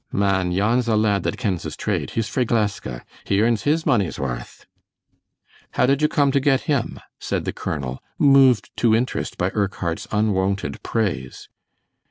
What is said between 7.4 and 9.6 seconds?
the colonel, moved to interest by